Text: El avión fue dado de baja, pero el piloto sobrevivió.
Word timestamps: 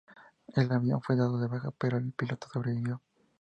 El 0.55 0.71
avión 0.71 0.99
fue 1.03 1.15
dado 1.15 1.37
de 1.39 1.45
baja, 1.45 1.69
pero 1.77 1.97
el 1.97 2.11
piloto 2.11 2.47
sobrevivió. 2.51 3.03